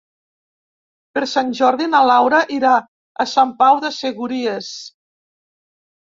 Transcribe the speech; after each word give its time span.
Per 1.17 1.21
Sant 1.33 1.51
Jordi 1.59 1.89
na 1.91 1.99
Laura 2.11 2.39
irà 2.55 2.71
a 3.23 3.25
Sant 3.33 3.51
Pau 3.59 3.77
de 3.83 3.91
Segúries. 3.99 4.71